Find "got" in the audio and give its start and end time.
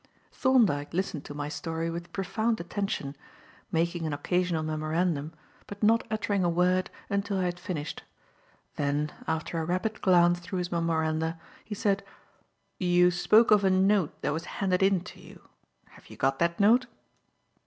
16.17-16.39